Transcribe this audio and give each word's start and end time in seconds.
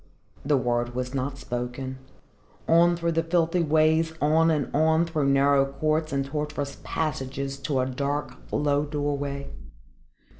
The 0.43 0.57
word 0.57 0.95
was 0.95 1.13
not 1.13 1.37
spoken. 1.37 1.99
On 2.67 2.95
through 2.97 3.11
the 3.11 3.21
filthy 3.21 3.61
ways, 3.61 4.13
on 4.19 4.49
and 4.49 4.75
on, 4.75 5.05
through 5.05 5.29
narrow 5.29 5.63
courts 5.73 6.11
and 6.11 6.25
tortuous 6.25 6.79
passages 6.83 7.59
to 7.59 7.81
a 7.81 7.85
dark 7.85 8.35
low 8.51 8.83
doorway. 8.83 9.51